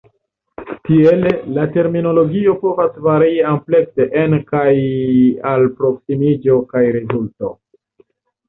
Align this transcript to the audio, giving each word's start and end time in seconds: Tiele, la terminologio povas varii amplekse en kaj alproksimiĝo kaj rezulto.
Tiele, 0.87 1.33
la 1.57 1.65
terminologio 1.75 2.55
povas 2.63 2.97
varii 3.09 3.37
amplekse 3.51 4.07
en 4.23 4.35
kaj 4.49 4.73
alproksimiĝo 5.53 6.61
kaj 6.73 6.85
rezulto. 7.01 7.57